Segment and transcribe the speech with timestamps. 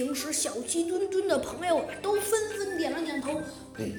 [0.00, 3.38] 平时小鸡墩墩的朋友都纷纷点了点头，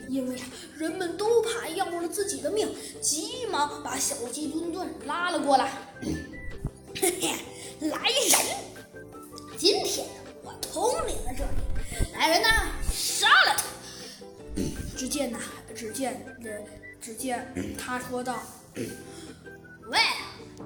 [0.09, 0.35] 因为
[0.75, 2.67] 人们都怕要了自己的命，
[2.99, 5.71] 急忙把小鸡墩墩拉了过来。
[6.99, 8.57] 嘿嘿，来人！
[9.55, 10.07] 今天
[10.41, 13.63] 我统领了这里，来人呐，杀了他！
[14.97, 15.37] 只见呐，
[15.75, 16.65] 只见人，
[16.99, 18.41] 只见他说道
[19.85, 19.99] ：“喂，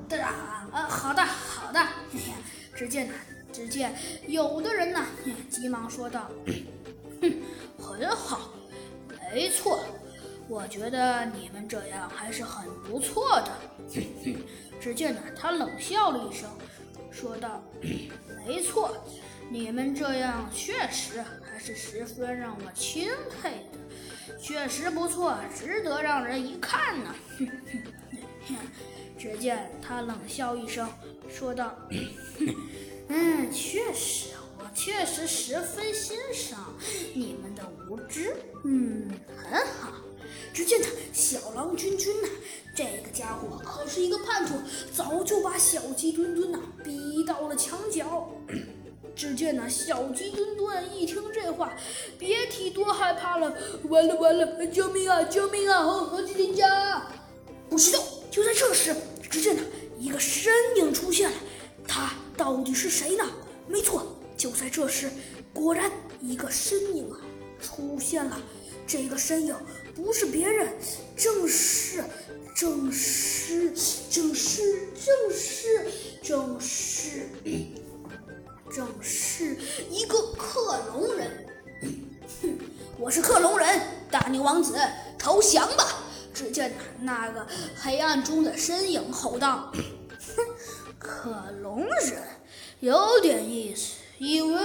[0.07, 0.29] 队长
[0.71, 1.85] 啊，好的，好的。
[2.73, 3.13] ”只见呐，
[3.55, 3.95] 只见
[4.27, 5.05] 有的人呐，
[5.49, 6.29] 急忙说道
[7.21, 7.33] ：“哼，
[7.79, 8.49] 很好，
[9.31, 9.79] 没错，
[10.49, 13.51] 我觉得你们这样还是很不错的。
[14.81, 16.49] ”只见呢，他冷笑了一声，
[17.09, 17.63] 说道
[18.45, 18.93] ：“没错，
[19.49, 23.07] 你们这样确实还是十分让我钦
[23.41, 27.15] 佩的，确实不错，值得让人一看呢。
[27.39, 27.83] ”哼哼
[28.49, 28.55] 哼，
[29.17, 30.89] 只见他冷笑一声，
[31.29, 31.73] 说道
[33.07, 36.73] ：“嗯，确实，我确实十分欣赏
[37.13, 38.35] 你们的无知。
[38.63, 39.91] 嗯，很好。”
[40.53, 42.27] 只见他小狼君君呐，
[42.75, 44.55] 这个家伙可是一个叛徒，
[44.93, 48.29] 早就把小鸡墩墩呐逼到了墙角。
[49.15, 51.73] 只见那小鸡墩墩一听这话，
[52.17, 53.53] 别提多害怕了。
[53.89, 55.83] 完了完了，救命啊救命啊！
[55.83, 57.05] 猴猴子警家！
[57.69, 58.03] 不许动！
[58.29, 58.93] 就在这时，
[59.29, 59.61] 只见呢
[59.97, 61.37] 一个身影出现了，
[62.45, 63.23] 到底是谁呢？
[63.67, 64.05] 没错，
[64.37, 65.09] 就在这时，
[65.51, 67.17] 果然一个身影啊
[67.59, 68.37] 出现了。
[68.85, 69.55] 这个身影
[69.95, 70.71] 不是别人，
[71.17, 72.03] 正是，
[72.55, 73.71] 正是，
[74.11, 75.87] 正是，正是，
[76.21, 77.29] 正是，
[78.71, 79.57] 正是
[79.89, 81.47] 一个克隆人。
[82.43, 82.59] 哼，
[82.99, 84.77] 我是克隆人，大牛王子，
[85.17, 86.03] 投降吧！
[86.31, 89.71] 只见那个黑暗中的身影吼道：“，
[91.05, 91.29] 克
[91.61, 92.23] 隆人
[92.79, 94.61] 有点意思，以为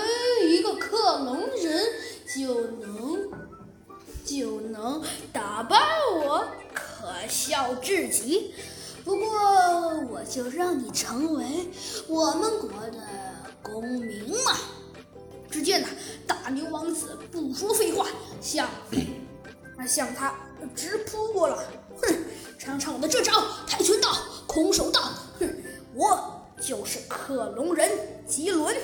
[0.48, 1.86] 一个克隆人
[2.34, 3.30] 就能……”
[4.23, 5.02] 就能
[5.33, 5.77] 打败
[6.14, 8.55] 我，可笑至极。
[9.02, 9.27] 不过，
[10.08, 11.68] 我就让你成为
[12.06, 13.01] 我们国的
[13.61, 14.57] 公民嘛。
[15.51, 15.89] 只见呢，
[16.28, 18.07] 大牛王子不说废话，
[18.40, 18.68] 向
[19.89, 20.33] 向他
[20.77, 21.57] 直扑过来。
[22.01, 22.14] 哼，
[22.57, 23.33] 尝尝我的这招
[23.67, 25.11] 跆拳道空手道。
[26.60, 27.90] 就是克隆人
[28.26, 28.76] 吉伦。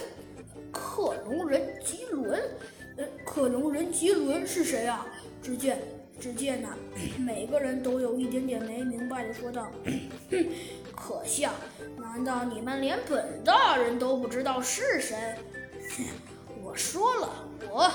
[0.72, 2.42] 克隆人吉伦。
[2.96, 5.06] 呃，克隆人吉伦是谁啊？
[5.42, 5.78] 只见，
[6.18, 6.70] 只见呐，
[7.18, 9.70] 每个人都有一点点没明白的说道
[10.30, 10.46] ：“哼，
[10.96, 11.52] 可笑！
[11.98, 15.36] 难道你们连本大人都不知道是谁？
[16.76, 17.30] 说了，
[17.70, 17.90] 我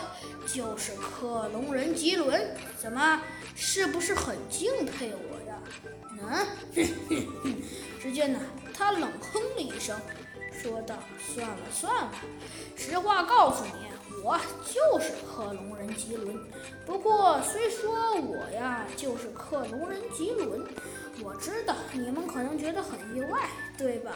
[0.47, 2.55] 就是克隆人吉伦。
[2.77, 3.21] 怎么，
[3.55, 5.57] 是不是很敬佩我呀？”
[6.23, 6.47] 嗯，
[8.01, 8.39] 只见呢，
[8.73, 9.97] 他冷哼了一声，
[10.51, 12.11] 说道：“算了算了，
[12.75, 13.71] 实话告诉你。”
[14.23, 16.37] 我就是克隆人吉伦，
[16.85, 20.63] 不过虽说我呀就是克隆人吉伦，
[21.23, 24.15] 我知道你们可能觉得很意外，对吧？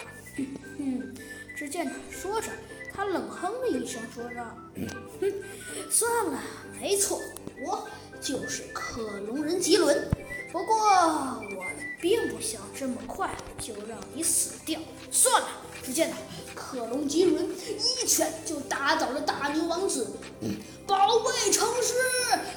[0.78, 1.16] 哼，
[1.58, 2.52] 只见说着，
[2.96, 4.56] 他冷哼了一声，说道
[5.20, 5.34] ：“哼，
[5.92, 6.40] 算了，
[6.80, 7.20] 没错，
[7.66, 7.88] 我
[8.22, 10.10] 就是克隆人吉伦。
[10.52, 11.66] 不过我
[12.00, 13.30] 并不想这么快
[13.60, 14.80] 就让你死掉。
[15.12, 15.48] 算了。”
[15.84, 16.16] 只见呢，
[16.56, 20.08] 克隆吉伦一拳就打倒了大牛王子。
[20.88, 21.94] 保卫城市，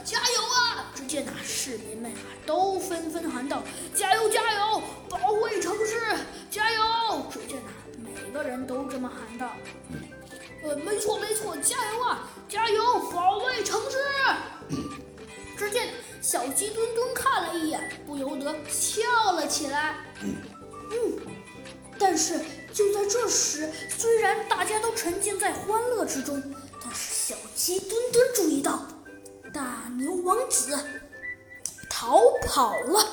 [0.05, 0.93] 加油啊！
[0.95, 2.17] 只见那市民们啊，
[2.47, 3.63] 都纷纷喊道
[3.95, 4.83] ：“加油，加油！
[5.11, 6.17] 保卫城市，
[6.51, 6.81] 加油！”
[7.31, 9.53] 只见呐，每个人都这么喊道
[10.63, 13.01] ：“呃，没错，没错，加油啊，加油！
[13.13, 13.97] 保卫城市！”
[15.57, 15.89] 只见
[16.21, 19.97] 小鸡墩墩看了一眼，不由得笑了起来。
[20.23, 21.19] 嗯，
[21.99, 22.41] 但是。
[22.71, 26.41] 就在这时，虽然大家都沉浸在欢乐之中，
[26.81, 28.87] 但是小鸡墩墩注意到，
[29.53, 30.79] 大牛王子
[31.91, 33.01] 逃跑了。